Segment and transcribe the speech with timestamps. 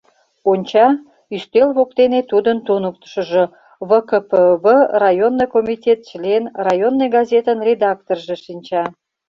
[0.51, 0.87] Онча—
[1.35, 3.43] ӱстел воктене тудын туныктышыжо,
[3.87, 4.65] ВКПб
[5.03, 8.83] районный комитет член, районный газетын редакторжо, шинча.